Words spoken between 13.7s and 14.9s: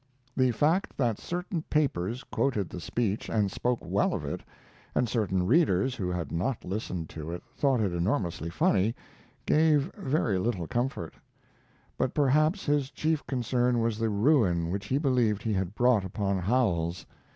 was the ruin which